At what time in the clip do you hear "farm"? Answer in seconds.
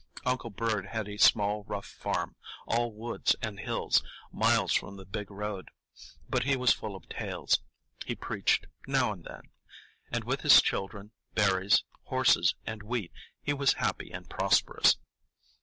1.85-2.35